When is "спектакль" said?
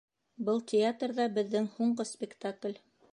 2.13-2.75